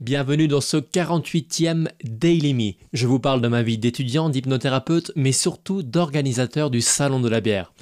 [0.00, 2.72] Bienvenue dans ce 48e Daily Me.
[2.94, 7.42] Je vous parle de ma vie d'étudiant, d'hypnothérapeute, mais surtout d'organisateur du Salon de la
[7.42, 7.74] bière.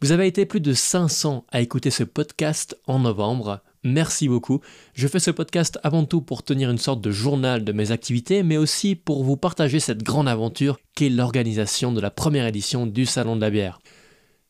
[0.00, 3.60] Vous avez été plus de 500 à écouter ce podcast en novembre.
[3.82, 4.60] Merci beaucoup.
[4.94, 8.44] Je fais ce podcast avant tout pour tenir une sorte de journal de mes activités,
[8.44, 13.04] mais aussi pour vous partager cette grande aventure qu'est l'organisation de la première édition du
[13.04, 13.80] Salon de la bière.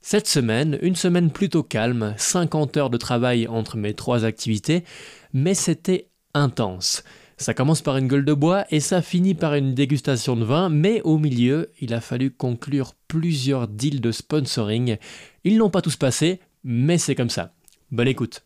[0.03, 4.85] Cette semaine, une semaine plutôt calme, 50 heures de travail entre mes trois activités,
[5.33, 7.05] mais c'était intense.
[7.37, 10.69] Ça commence par une gueule de bois et ça finit par une dégustation de vin,
[10.69, 14.97] mais au milieu, il a fallu conclure plusieurs deals de sponsoring.
[15.45, 17.53] Ils n'ont pas tous passé, mais c'est comme ça.
[17.93, 18.43] Bonne écoute.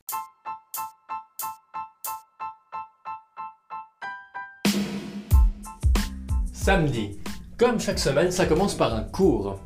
[6.52, 7.18] Samedi.
[7.58, 9.58] Comme chaque semaine, ça commence par un cours.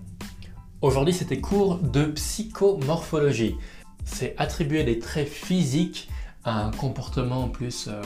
[0.83, 3.57] Aujourd'hui, c'était cours de psychomorphologie.
[4.05, 6.09] C'est attribuer des traits physiques
[6.47, 8.01] un comportement plus euh,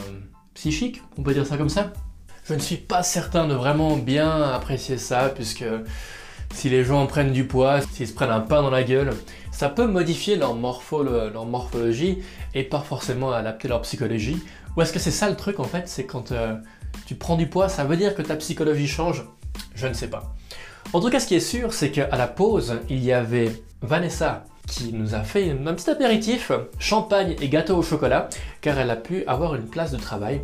[0.55, 1.93] psychique, on peut dire ça comme ça.
[2.45, 5.63] Je ne suis pas certain de vraiment bien apprécier ça, puisque
[6.53, 9.11] si les gens prennent du poids, s'ils se prennent un pain dans la gueule,
[9.51, 12.17] ça peut modifier leur, morphologie
[12.53, 14.41] et pas forcément adapter leur psychologie.
[14.75, 15.87] Ou est-ce que c'est ça le truc en fait?
[15.87, 16.55] C'est quand euh,
[17.05, 19.23] tu prends du poids, ça veut dire que ta psychologie change?
[19.75, 20.33] Je ne sais pas.
[20.93, 24.45] En tout cas, ce qui est sûr, c'est qu'à la pause, il y avait Vanessa
[24.67, 28.29] qui nous a fait un petit apéritif, champagne et gâteau au chocolat,
[28.61, 30.41] car elle a pu avoir une place de travail.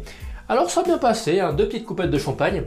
[0.49, 2.63] Alors ça a bien passé, hein, deux petites coupettes de champagne,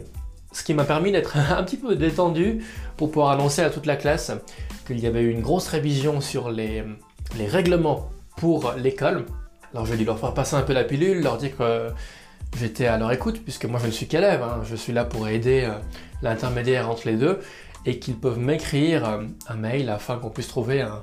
[0.53, 2.65] ce qui m'a permis d'être un petit peu détendu
[2.97, 4.33] pour pouvoir annoncer à toute la classe
[4.87, 6.85] qu'il y avait eu une grosse révision sur les,
[7.39, 9.27] règlements pour l'école.
[9.73, 11.91] Alors j'ai dû leur faire passer un peu la pilule, leur dire que
[12.59, 14.63] j'étais à leur écoute, puisque moi je ne suis qu'élève, hein.
[14.65, 15.79] je suis là pour aider euh,
[16.23, 17.39] l'intermédiaire entre les deux,
[17.87, 21.01] et qu'ils peuvent m'écrire euh, un mail afin qu'on puisse trouver un,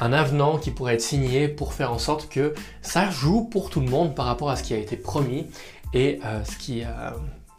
[0.00, 3.80] un avenant qui pourrait être signé pour faire en sorte que ça joue pour tout
[3.80, 5.46] le monde par rapport à ce qui a été promis
[5.92, 6.82] et euh, ce, qui,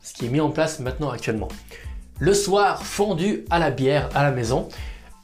[0.01, 1.49] ce qui est mis en place maintenant actuellement.
[2.19, 4.69] Le soir, fondu à la bière à la maison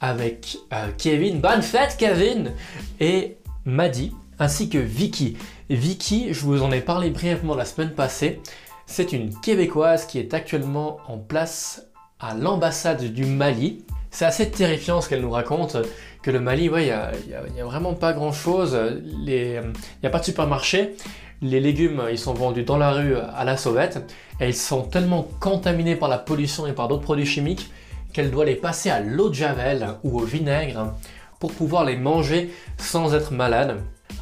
[0.00, 2.52] avec euh, Kevin, bonne fête Kevin,
[3.00, 5.36] et Maddy, ainsi que Vicky.
[5.70, 8.40] Vicky, je vous en ai parlé brièvement la semaine passée,
[8.86, 11.86] c'est une Québécoise qui est actuellement en place
[12.20, 13.84] à l'ambassade du Mali.
[14.10, 15.76] C'est assez terrifiant ce qu'elle nous raconte
[16.22, 18.78] que le Mali, ouais, il n'y a, vraiment pas grand chose.
[19.04, 20.94] Il n'y a pas de supermarché.
[21.40, 24.12] Les légumes, ils sont vendus dans la rue à la sauvette.
[24.40, 27.70] Et ils sont tellement contaminés par la pollution et par d'autres produits chimiques
[28.12, 30.94] qu'elle doit les passer à l'eau de javel ou au vinaigre
[31.38, 33.80] pour pouvoir les manger sans être malade.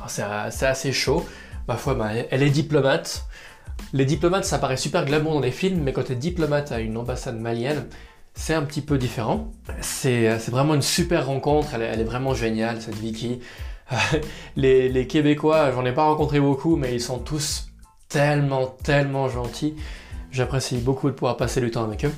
[0.09, 1.25] C'est assez chaud.
[1.69, 1.97] Ma foi,
[2.31, 3.27] elle est diplomate.
[3.93, 6.81] Les diplomates, ça paraît super glamour dans les films, mais quand tu es diplomate à
[6.81, 7.87] une ambassade malienne,
[8.37, 9.51] c'est un petit peu différent.
[9.81, 13.41] C'est vraiment une super rencontre, elle est, vraiment géniale cette Vicky.
[14.57, 17.69] les, Québécois, j'en ai pas rencontré beaucoup, mais ils sont tous
[18.09, 19.75] tellement, tellement gentils.
[20.31, 22.13] J'apprécie beaucoup de pouvoir passer du temps avec eux.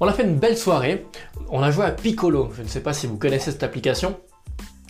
[0.00, 1.06] On a fait une belle soirée,
[1.50, 4.16] on a joué à Piccolo, je ne sais pas si vous connaissez cette application.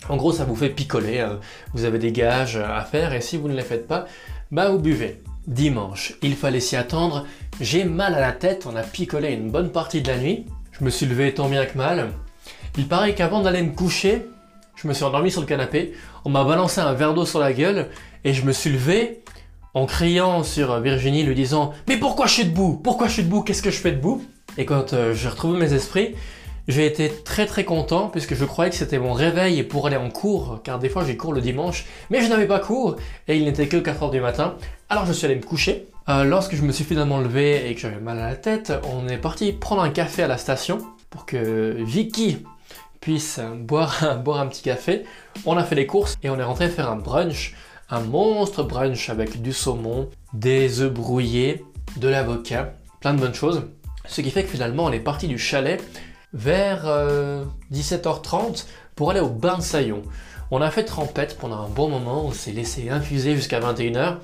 [0.07, 1.39] En gros, ça vous fait picoler, hein.
[1.73, 4.05] vous avez des gages à faire et si vous ne les faites pas,
[4.51, 5.21] bah vous buvez.
[5.47, 7.25] Dimanche, il fallait s'y attendre,
[7.59, 10.45] j'ai mal à la tête, on a picolé une bonne partie de la nuit,
[10.79, 12.11] je me suis levé tant bien que mal.
[12.77, 14.25] Il paraît qu'avant d'aller me coucher,
[14.75, 17.51] je me suis endormi sur le canapé, on m'a balancé un verre d'eau sur la
[17.51, 17.89] gueule
[18.23, 19.23] et je me suis levé
[19.73, 22.79] en criant sur Virginie, lui disant Mais pourquoi je suis debout?
[22.81, 23.41] Pourquoi je suis debout?
[23.41, 24.23] Qu'est-ce que je fais debout?
[24.57, 26.15] Et quand euh, j'ai retrouvé mes esprits,
[26.69, 30.09] j'ai été très très content puisque je croyais que c'était mon réveil pour aller en
[30.09, 32.95] cours, car des fois j'ai cours le dimanche, mais je n'avais pas cours
[33.27, 34.55] et il n'était que 4h du matin.
[34.87, 37.81] Alors je suis allé me coucher euh, lorsque je me suis finalement levé et que
[37.81, 40.77] j'avais mal à la tête, on est parti prendre un café à la station
[41.09, 42.45] pour que Vicky
[43.01, 45.05] puisse boire boire un petit café.
[45.47, 47.55] On a fait les courses et on est rentré faire un brunch,
[47.89, 51.65] un monstre brunch avec du saumon, des œufs brouillés,
[51.97, 53.63] de l'avocat, plein de bonnes choses.
[54.05, 55.81] Ce qui fait que finalement on est parti du chalet
[56.33, 56.85] vers
[57.71, 58.53] 17h30 euh,
[58.95, 60.01] pour aller au bain de Saillon.
[60.51, 64.17] On a fait trempette pendant un bon moment, on s'est laissé infuser jusqu'à 21h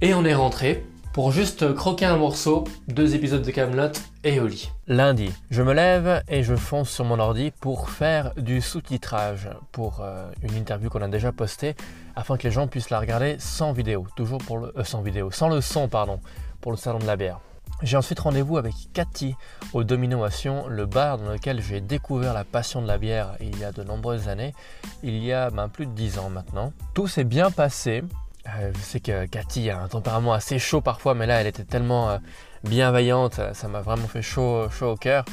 [0.00, 3.92] et on est rentré pour juste croquer un morceau, deux épisodes de Camelot
[4.24, 4.70] et au lit.
[4.86, 10.00] Lundi, je me lève et je fonce sur mon ordi pour faire du sous-titrage pour
[10.00, 11.76] euh, une interview qu'on a déjà postée
[12.16, 15.60] afin que les gens puissent la regarder sans vidéo, toujours euh, sans vidéo, sans le
[15.60, 16.18] son pardon,
[16.60, 17.40] pour le salon de la bière.
[17.82, 19.34] J'ai ensuite rendez-vous avec Cathy
[19.72, 23.64] au Dominoation, le bar dans lequel j'ai découvert la passion de la bière il y
[23.64, 24.54] a de nombreuses années,
[25.02, 26.72] il y a ben, plus de 10 ans maintenant.
[26.94, 28.04] Tout s'est bien passé,
[28.46, 31.64] euh, je sais que Cathy a un tempérament assez chaud parfois, mais là, elle était
[31.64, 32.18] tellement euh,
[32.62, 35.24] bienveillante, ça m'a vraiment fait chaud, chaud au cœur.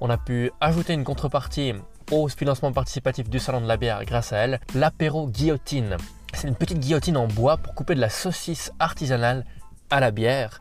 [0.00, 1.74] On a pu ajouter une contrepartie
[2.10, 5.96] au financement participatif du Salon de la bière grâce à elle, l'apéro guillotine.
[6.34, 9.44] C'est une petite guillotine en bois pour couper de la saucisse artisanale
[9.90, 10.60] à la bière,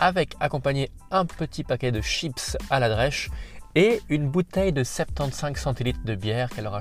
[0.00, 3.30] avec accompagné un petit paquet de chips à la drèche
[3.74, 6.80] et une bouteille de 75 centilitres de bière qu'elle aura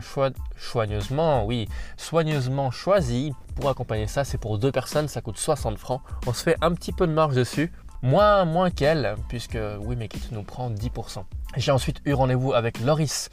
[0.57, 1.67] soigneusement, oui,
[1.97, 4.23] soigneusement choisie pour accompagner ça.
[4.23, 6.01] C'est pour deux personnes, ça coûte 60 francs.
[6.25, 7.71] On se fait un petit peu de marge dessus.
[8.01, 11.23] Moins, moins qu'elle, puisque oui, mais qui nous prend 10%.
[11.57, 13.29] J'ai ensuite eu rendez-vous avec Loris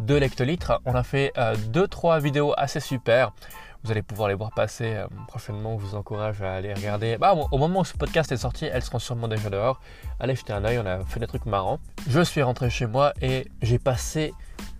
[0.00, 0.80] de Lectolitre.
[0.84, 3.32] On a fait 2-3 euh, vidéos assez super.
[3.84, 5.78] Vous allez pouvoir les voir passer euh, prochainement.
[5.78, 7.16] Je vous encourage à aller regarder.
[7.16, 9.80] Bah, au moment où ce podcast est sorti, elles seront sûrement déjà dehors.
[10.18, 11.78] Allez jeter un oeil, on a fait des trucs marrants.
[12.08, 14.34] Je suis rentré chez moi et j'ai passé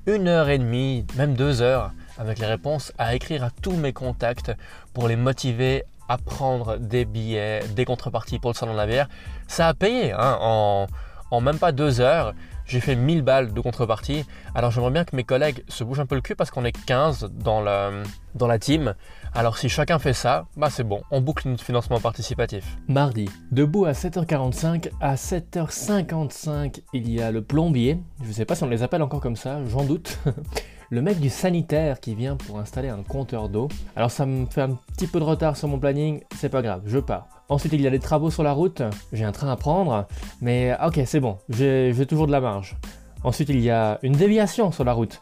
[0.06, 3.92] une heure et demie, même deux heures, avec les réponses, à écrire à tous mes
[3.92, 4.52] contacts
[4.94, 9.08] pour les motiver à prendre des billets, des contreparties pour le salon de la bière.
[9.46, 10.86] Ça a payé hein, en,
[11.30, 12.34] en même pas deux heures
[12.68, 14.24] j'ai fait 1000 balles de contrepartie.
[14.54, 16.76] Alors j'aimerais bien que mes collègues se bougent un peu le cul parce qu'on est
[16.86, 18.94] 15 dans la, team.
[19.34, 22.76] Alors si chacun fait ça, bah c'est bon, on boucle notre financement participatif.
[22.86, 27.98] Mardi, debout à 7h45, à 7h55, il y a le plombier.
[28.22, 30.18] Je ne sais pas si on les appelle encore comme ça, j'en doute.
[30.90, 33.68] le mec du sanitaire qui vient pour installer un compteur d'eau.
[33.96, 36.82] Alors ça me fait un petit peu de retard sur mon planning, c'est pas grave,
[36.86, 37.26] je pars.
[37.48, 38.82] Ensuite, il y a des travaux sur la route,
[39.12, 40.06] j'ai un train à prendre,
[40.40, 42.76] mais ok, c'est bon, j'ai toujours de la marge.
[43.24, 45.20] Ensuite, il y a une déviation sur la route.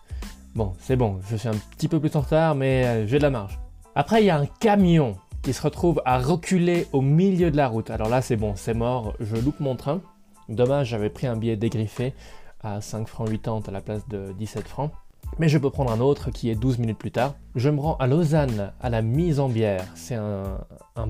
[0.54, 3.22] Bon, c'est bon, je suis un petit peu plus en retard, mais euh, j'ai de
[3.22, 3.58] la marge.
[3.94, 7.68] Après, il y a un camion qui se retrouve à reculer au milieu de la
[7.68, 7.90] route.
[7.90, 10.00] Alors là, c'est bon, c'est mort, je loupe mon train.
[10.48, 12.14] Dommage, j'avais pris un billet dégriffé
[12.62, 14.90] à 5 francs 80 à la place de 17 francs.
[15.38, 17.34] Mais je peux prendre un autre qui est 12 minutes plus tard.
[17.54, 19.84] Je me rends à Lausanne, à la Mise en Bière.
[19.94, 20.58] C'est un,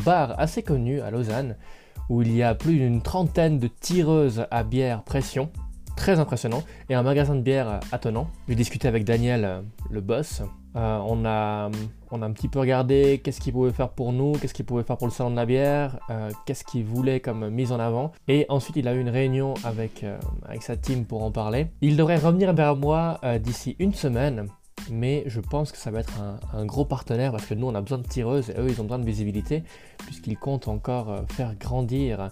[0.04, 1.56] bar assez connu à Lausanne
[2.08, 5.50] où il y a plus d'une trentaine de tireuses à bière pression.
[5.96, 6.62] Très impressionnant.
[6.88, 8.28] Et un magasin de bière attenant.
[8.48, 10.42] J'ai discuté avec Daniel, le boss,
[10.76, 11.70] euh, on, a,
[12.10, 14.82] on a un petit peu regardé qu'est-ce qu'il pouvait faire pour nous, qu'est-ce qu'il pouvait
[14.82, 18.12] faire pour le salon de la bière, euh, qu'est-ce qu'il voulait comme mise en avant.
[18.28, 21.68] Et ensuite, il a eu une réunion avec, euh, avec sa team pour en parler.
[21.80, 24.48] Il devrait revenir vers moi d'ici une semaine.
[24.90, 26.12] Mais je pense que ça va être
[26.52, 28.84] un, gros partenaire parce que nous on a besoin de tireuses et eux ils ont
[28.84, 29.64] besoin de visibilité
[29.98, 32.28] puisqu'ils comptent encore faire grandir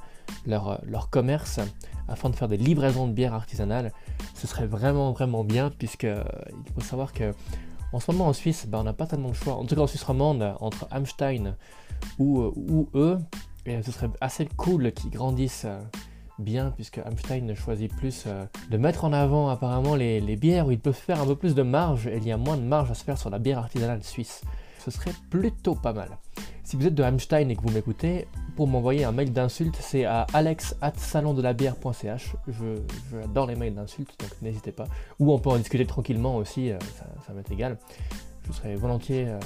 [0.46, 1.58] leur, leur commerce
[2.06, 3.92] afin de faire des livraisons de bière artisanales.
[4.34, 7.34] Ce serait vraiment vraiment bien puisque il faut savoir que
[7.94, 9.54] en ce moment en Suisse, bah, on n'a pas tellement de choix.
[9.54, 11.56] En tout cas en Suisse romande, entre Amstein
[12.18, 13.18] ou, euh, ou eux,
[13.66, 15.80] et ce serait assez cool qu'ils grandissent euh,
[16.40, 20.72] bien, puisque Amstein choisit plus euh, de mettre en avant apparemment les, les, bières où
[20.72, 22.90] ils peuvent faire un peu plus de marge, et il y a moins de marge
[22.90, 24.42] à se faire sur la bière artisanale suisse.
[24.84, 26.18] Ce serait plutôt pas mal.
[26.64, 28.26] Si vous êtes de Hamstein et que vous m'écoutez,
[28.56, 32.36] pour m'envoyer un mail d'insulte, c'est à alex.salondelabière.ch.
[32.48, 32.80] Je,
[33.12, 34.86] j'adore les mails d'insultes, donc n'hésitez pas.
[35.18, 36.78] Ou on peut en discuter tranquillement aussi, euh,
[37.26, 37.76] ça, m'est égal.
[38.46, 39.38] Je serais volontiers euh,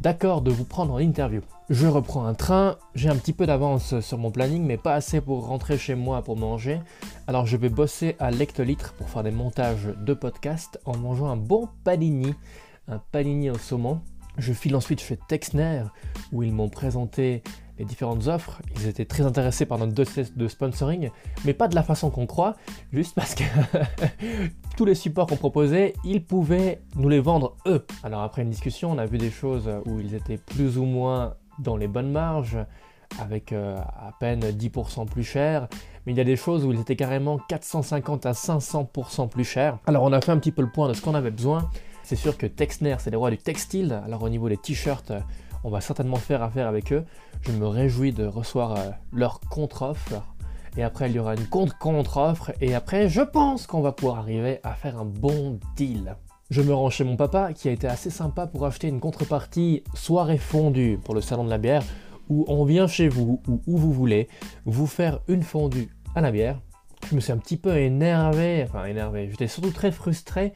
[0.00, 1.42] d'accord de vous prendre en interview.
[1.70, 5.20] Je reprends un train, j'ai un petit peu d'avance sur mon planning, mais pas assez
[5.20, 6.80] pour rentrer chez moi pour manger.
[7.28, 11.36] Alors je vais bosser à l'hectolitre pour faire des montages de podcast en mangeant un
[11.36, 12.34] bon panini,
[12.88, 14.00] un panini au saumon.
[14.38, 15.82] Je file ensuite chez Texner
[16.32, 17.42] où ils m'ont présenté
[17.78, 18.60] les différentes offres.
[18.76, 21.10] Ils étaient très intéressés par notre dossier de sponsoring,
[21.44, 22.54] mais pas de la façon qu'on croit,
[22.92, 23.44] juste parce que
[24.76, 27.84] tous les supports qu'on proposait, ils pouvaient nous les vendre eux.
[28.02, 31.34] Alors après une discussion, on a vu des choses où ils étaient plus ou moins
[31.58, 32.58] dans les bonnes marges,
[33.20, 35.68] avec euh, à peine 10% plus cher,
[36.06, 39.78] mais il y a des choses où ils étaient carrément 450 à 500% plus cher.
[39.86, 41.68] Alors on a fait un petit peu le point de ce qu'on avait besoin.
[42.12, 44.02] C'est sûr que Texner, c'est les rois du textile.
[44.04, 45.14] Alors au niveau des t-shirts,
[45.64, 47.06] on va certainement faire affaire avec eux.
[47.40, 50.22] Je me réjouis de recevoir euh, leur contre-offre.
[50.76, 52.52] Et après, il y aura une contre-contre-offre.
[52.60, 56.16] Et après, je pense qu'on va pouvoir arriver à faire un bon deal.
[56.50, 59.82] Je me rends chez mon papa qui a été assez sympa pour acheter une contrepartie
[59.94, 61.82] soirée fondue pour le salon de la bière
[62.28, 64.28] où on vient chez vous ou où vous voulez
[64.66, 66.60] vous faire une fondue à la bière.
[67.08, 70.52] Je me suis un petit peu énervé, enfin énervé, j'étais surtout très frustré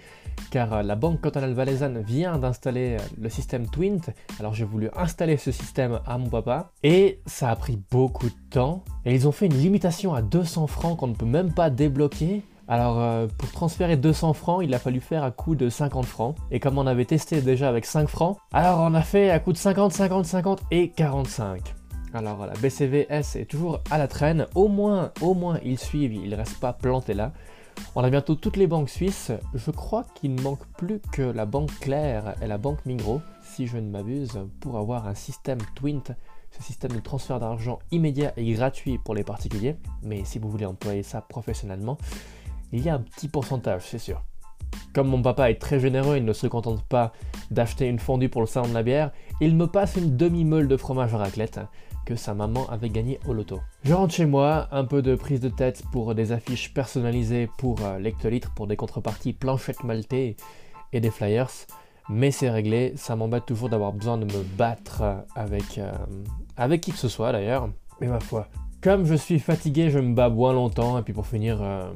[0.51, 4.01] car euh, la banque cantonale valaisanne vient d'installer euh, le système Twint.
[4.39, 8.51] Alors j'ai voulu installer ce système à mon papa et ça a pris beaucoup de
[8.51, 8.85] temps.
[9.05, 12.43] Et ils ont fait une limitation à 200 francs qu'on ne peut même pas débloquer.
[12.69, 16.37] Alors euh, pour transférer 200 francs, il a fallu faire à coût de 50 francs.
[16.51, 19.53] Et comme on avait testé déjà avec 5 francs, alors on a fait à coût
[19.53, 21.75] de 50, 50, 50 et 45.
[22.17, 24.47] Alors la BCVS est toujours à la traîne.
[24.55, 27.33] Au moins, au moins ils suivent, ils ne restent pas plantés là.
[27.95, 29.33] On a bientôt toutes les banques suisses.
[29.53, 33.67] Je crois qu'il ne manque plus que la banque Claire et la banque Migros, si
[33.67, 36.05] je ne m'abuse, pour avoir un système Twint,
[36.53, 39.77] ce système de transfert d'argent immédiat et gratuit pour les particuliers.
[40.03, 41.99] Mais si vous voulez employer ça professionnellement,
[42.73, 44.23] il y a un petit pourcentage, c'est sûr.
[44.95, 47.13] Comme mon papa est très généreux, il ne se contente pas
[47.51, 49.11] d'acheter une fondue pour le salon de la bière,
[49.43, 51.61] il me passe une demi-meule de fromage à raclette
[52.07, 53.61] que sa maman avait gagné au loto.
[53.85, 57.83] Je rentre chez moi, un peu de prise de tête pour des affiches personnalisées pour
[57.83, 60.37] euh, lectolitres, pour des contreparties planchettes maltais
[60.95, 61.51] et des flyers,
[62.09, 65.03] mais c'est réglé, ça m'embête toujours d'avoir besoin de me battre
[65.35, 65.93] avec, euh,
[66.57, 67.69] avec qui que ce soit d'ailleurs,
[68.01, 68.47] mais ma foi.
[68.81, 71.91] Comme je suis fatigué, je me bats bien longtemps, et puis pour finir, euh,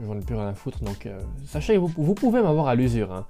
[0.00, 1.08] j'en ai plus rien à foutre, donc
[1.44, 3.12] sachez, vous, vous pouvez m'avoir à l'usure.
[3.12, 3.26] Hein.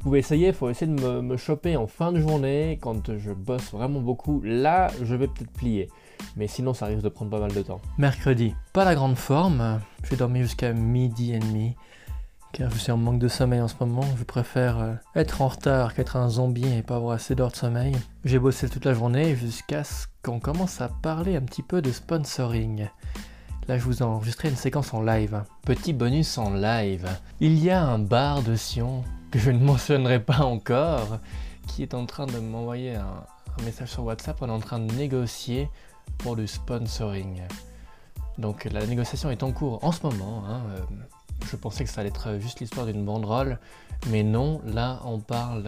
[0.00, 3.18] Vous pouvez essayer, il faut essayer de me, me, choper en fin de journée, quand
[3.18, 4.40] je bosse vraiment beaucoup.
[4.42, 5.90] Là, je vais peut-être plier.
[6.36, 7.82] Mais sinon, ça risque de prendre pas mal de temps.
[7.98, 9.78] Mercredi, pas la grande forme.
[10.08, 11.76] J'ai dormi jusqu'à midi et demi.
[12.54, 14.06] Car je suis en manque de sommeil en ce moment.
[14.16, 17.56] Je préfère euh, être en retard qu'être un zombie et pas avoir assez d'heures de
[17.56, 17.94] sommeil.
[18.24, 21.92] J'ai bossé toute la journée jusqu'à ce qu'on commence à parler un petit peu de
[21.92, 22.88] sponsoring.
[23.68, 25.42] Là, je vous ai enregistré une séquence en live.
[25.66, 27.06] Petit bonus en live.
[27.40, 31.18] Il y a un bar de Sion que je ne mentionnerai pas encore,
[31.68, 33.24] qui est en train de m'envoyer un,
[33.64, 34.38] message sur WhatsApp.
[34.40, 35.68] On est en train de négocier
[36.18, 37.42] pour du sponsoring.
[38.38, 40.44] Donc la négociation est en cours en ce moment.
[40.46, 40.80] Hein, euh,
[41.50, 43.58] je pensais que ça allait être juste l'histoire d'une banderole,
[44.08, 45.64] mais non, là on parle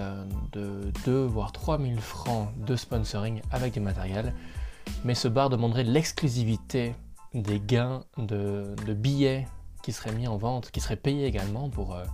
[0.52, 4.32] de 2 voire 3 000 francs de sponsoring avec du matériel.
[5.04, 6.94] Mais ce bar demanderait l'exclusivité
[7.34, 9.46] des gains de, billets
[9.82, 12.04] qui seraient mis en vente, qui seraient payés également pour, euh,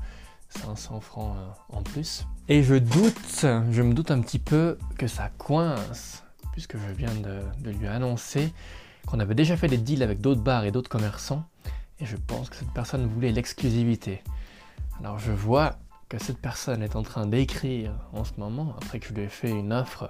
[0.49, 2.27] 500 francs euh, en plus.
[2.49, 7.15] Et je doute, je me doute un petit peu que ça coince, puisque je viens
[7.15, 8.53] de, lui annoncer
[9.07, 11.45] qu'on avait déjà fait des deals avec d'autres bars et d'autres commerçants,
[12.01, 14.23] et je pense que cette personne voulait l'exclusivité.
[15.01, 15.77] Alors je vois
[16.09, 19.29] que cette personne est en train d'écrire en ce moment, après que je lui ai
[19.29, 20.09] fait une offre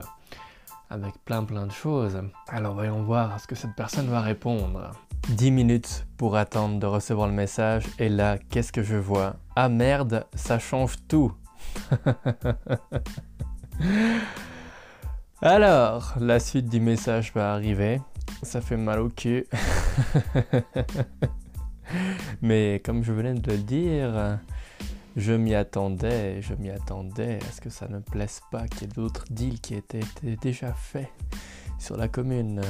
[0.90, 2.20] avec plein plein de choses.
[2.48, 4.92] Alors voyons voir ce que cette personne va répondre.
[5.28, 9.36] 10 minutes pour attendre de recevoir le message et là, qu'est-ce que je vois?
[9.56, 11.32] Ah merde, ça change tout.
[15.42, 18.00] Alors, la suite du message va arriver.
[18.42, 19.46] Ça fait mal au cul.
[22.42, 24.38] Mais comme je venais de le dire,
[25.16, 28.84] je m'y attendais, je m'y attendais à ce que ça ne plaise pas qu'il y
[28.84, 30.00] ait d'autres deals qui étaient
[30.40, 31.08] déjà faits
[31.78, 32.62] sur la commune.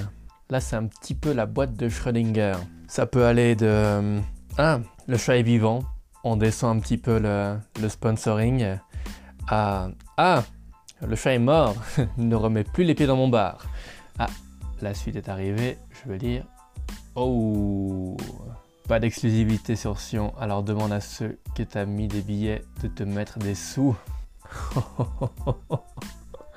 [0.50, 2.54] Là, c'est un petit peu la boîte de Schrödinger.
[2.86, 4.18] Ça peut aller de...
[4.56, 5.80] Ah, le chat est vivant.
[6.24, 8.78] On descend un petit peu le, sponsoring.
[9.46, 9.88] À...
[10.16, 10.42] Ah,
[11.06, 11.76] le chat est mort.
[12.16, 13.66] ne remets plus les pieds dans mon bar.
[14.18, 14.28] Ah,
[14.80, 15.76] la suite est arrivée.
[15.90, 16.44] Je veux dire...
[17.14, 18.16] Oh
[18.88, 20.32] Pas d'exclusivité sur Sion.
[20.38, 23.94] Alors demande à ceux qui t'ont mis des billets de te mettre des sous.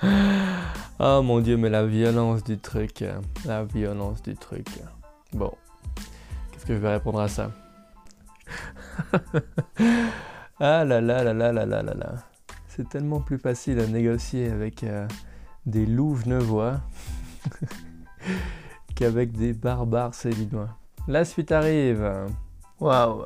[1.03, 3.03] Oh mon dieu, mais la violence du truc.
[3.45, 4.67] La violence du truc.
[5.33, 5.51] Bon.
[6.51, 7.51] Qu'est-ce que je vais répondre à ça?
[10.63, 12.13] Ah là là là là là là là là.
[12.67, 15.07] C'est tellement plus facile à négocier avec euh,
[15.65, 16.81] des loups genevois
[18.95, 20.77] qu'avec des barbares célinois.
[21.07, 22.07] La suite arrive.
[22.79, 23.23] Waouh.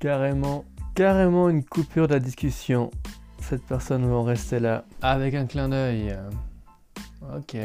[0.00, 0.64] Carrément,
[0.96, 2.90] carrément une coupure de la discussion.
[3.38, 6.18] Cette personne va en rester là avec un clin d'œil.
[7.36, 7.56] Ok.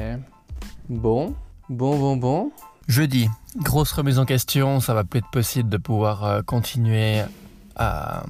[0.89, 1.35] Bon,
[1.69, 2.51] bon, bon, bon.
[2.87, 7.21] Jeudi, grosse remise en question, ça va plus être possible de pouvoir euh, continuer
[7.75, 8.23] à,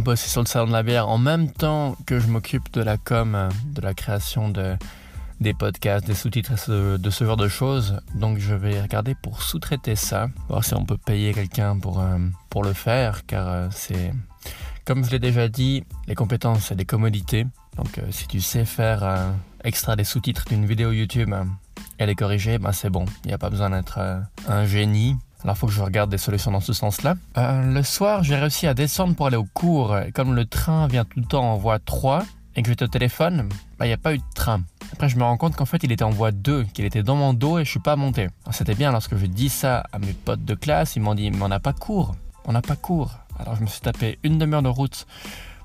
[0.00, 2.96] bosser sur le salon de la bière en même temps que je m'occupe de la
[2.96, 4.76] com, de la création de,
[5.40, 8.00] des podcasts, des sous-titres, de ce genre de choses.
[8.14, 12.18] Donc je vais regarder pour sous-traiter ça, voir si on peut payer quelqu'un pour, euh,
[12.62, 14.12] le faire, car euh, c'est,
[14.84, 17.46] comme je l'ai déjà dit, les compétences, c'est des commodités.
[17.76, 19.32] Donc si tu sais faire
[19.64, 21.34] extraire des sous-titres d'une vidéo YouTube
[21.98, 23.04] et les corriger, ben c'est bon.
[23.24, 25.16] Il n'y a pas besoin d'être euh, un génie.
[25.44, 27.16] Alors, faut que je regarde des solutions dans ce sens-là.
[27.36, 29.96] Euh, le soir, j'ai réussi à descendre pour aller au cours.
[30.14, 32.24] comme le train vient tout le temps en voie 3
[32.54, 33.48] et que j'étais au téléphone,
[33.78, 34.62] ben, il n'y a pas eu de train.
[34.92, 37.16] Après, je me rends compte qu'en fait, il était en voie 2, qu'il était dans
[37.16, 38.28] mon dos et je suis pas monté.
[38.52, 41.42] C'était bien lorsque je dis ça à mes potes de classe, ils m'ont dit, mais
[41.42, 42.14] on n'a pas cours.
[42.44, 43.12] On n'a pas cours.
[43.38, 45.06] Alors, je me suis tapé une demi-heure de route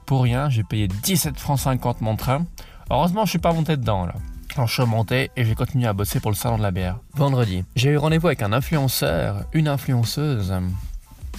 [0.08, 0.50] pour rien.
[0.50, 2.48] J'ai payé 17 francs 50 mon train.
[2.90, 4.16] Heureusement, je suis pas monté dedans là.
[4.56, 6.98] Alors, je suis monté et j'ai continué à bosser pour le salon de la bière.
[7.14, 10.52] Vendredi, j'ai eu rendez-vous avec un influenceur, une influenceuse,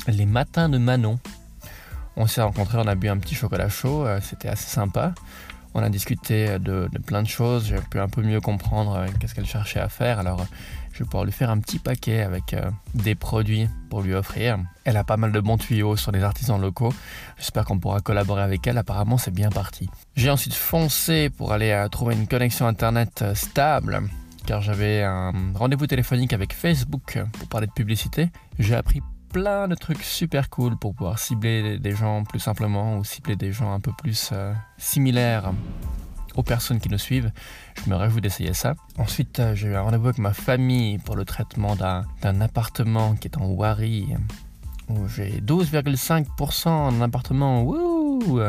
[0.07, 1.19] les matins de Manon.
[2.15, 5.15] On s'est rencontrés, on a bu un petit chocolat chaud, euh, c'était assez sympa.
[5.75, 9.35] On a discuté de, plein de choses, j'ai pu un peu mieux comprendre euh, qu'est-ce
[9.35, 10.21] qu'elle cherchait à faire.
[10.21, 10.47] Alors,
[10.99, 14.59] je vais pouvoir lui faire un petit paquet avec euh, des produits pour lui offrir.
[14.83, 16.93] Elle a pas mal de bons tuyaux sur les artisans locaux.
[17.37, 18.79] J'espère qu'on pourra collaborer avec elle.
[18.79, 19.89] Apparemment, c'est bien parti.
[20.17, 24.03] J'ai ensuite foncé pour aller euh, trouver une connexion internet euh, stable
[24.45, 28.31] car j'avais un rendez-vous téléphonique avec Facebook pour parler de publicité.
[28.59, 29.01] J'ai appris
[29.33, 33.53] plein de trucs super cool pour pouvoir cibler des gens plus simplement ou cibler des
[33.53, 34.33] gens un peu plus
[34.79, 35.53] similaires
[36.39, 37.33] aux personnes qui nous suivent.
[37.85, 38.77] Je me réjouis d'essayer ça.
[38.97, 43.27] Ensuite, euh, j'ai eu un rendez-vous avec ma famille pour le traitement d'un appartement qui
[43.27, 44.07] est en Wari,
[44.89, 47.65] où j'ai 12,5% d'un appartement.
[47.65, 48.41] Wouh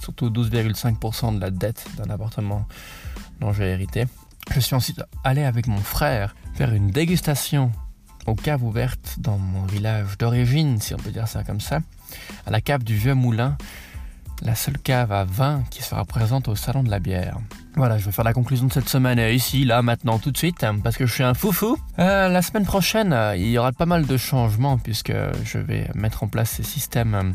[0.00, 2.66] Surtout 12,5% de la dette d'un appartement
[3.40, 4.06] dont j'ai hérité.
[4.54, 7.72] Je suis ensuite allé avec mon frère faire une dégustation
[8.26, 11.80] aux caves ouvertes dans mon village d'origine, si on peut dire ça comme ça,
[12.46, 13.56] à la cave du Vieux Moulin,
[14.44, 17.38] la seule cave à vin qui sera présente au Salon de la bière.
[17.76, 20.66] Voilà, je vais faire la conclusion de cette semaine ici, là, maintenant, tout de suite,
[20.82, 21.76] parce que je suis un foufou.
[21.98, 25.12] Euh, la semaine prochaine, il y aura pas mal de changements puisque
[25.44, 27.34] je vais mettre en place ces systèmes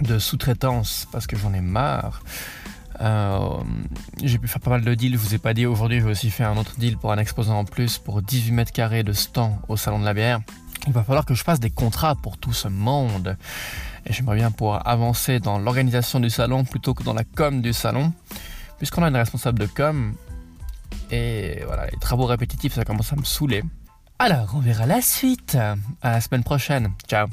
[0.00, 2.22] de sous-traitance parce que j'en ai marre.
[3.00, 3.38] Euh,
[4.22, 6.30] j'ai pu faire pas mal de deals, je vous ai pas dit aujourd'hui, j'ai aussi
[6.30, 9.54] fait un autre deal pour un exposant en plus pour 18 mètres carrés de stand
[9.68, 10.40] au salon de la bière.
[10.86, 13.36] Il va falloir que je fasse des contrats pour tout ce monde.
[14.04, 17.72] Et j'aimerais bien pouvoir avancer dans l'organisation du salon plutôt que dans la com du
[17.72, 18.12] salon,
[18.78, 20.14] puisqu'on a une responsable de com.
[21.10, 23.62] Et voilà, les travaux répétitifs, ça commence à me saouler.
[24.18, 25.56] Alors, on verra la suite.
[25.56, 26.92] À la semaine prochaine.
[27.08, 27.28] Ciao.